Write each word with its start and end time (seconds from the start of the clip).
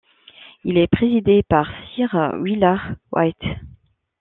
Il 0.63 0.79
est 0.79 0.87
présidé 0.87 1.43
par 1.43 1.67
Sir 1.93 2.09
Willard 2.41 2.95
White. 3.11 3.45